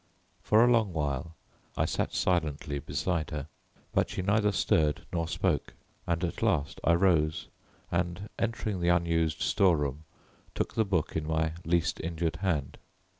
[0.41, 1.35] For a long while
[1.77, 3.47] I sat silently beside her,
[3.93, 5.75] but she neither stirred nor spoke,
[6.07, 7.49] and at last I rose,
[7.91, 10.05] and, entering the unused store room,
[10.55, 12.79] took the book in my least injured hand.